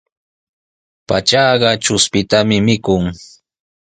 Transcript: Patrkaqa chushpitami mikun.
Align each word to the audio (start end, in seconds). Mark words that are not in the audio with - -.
Patrkaqa 1.07 1.71
chushpitami 1.83 2.57
mikun. 2.65 3.03